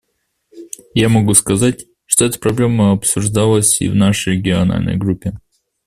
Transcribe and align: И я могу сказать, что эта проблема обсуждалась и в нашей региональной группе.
И 0.95 0.99
я 0.99 1.09
могу 1.09 1.35
сказать, 1.35 1.85
что 2.07 2.25
эта 2.25 2.39
проблема 2.39 2.91
обсуждалась 2.91 3.81
и 3.81 3.87
в 3.87 3.93
нашей 3.93 4.33
региональной 4.37 4.97
группе. 4.97 5.37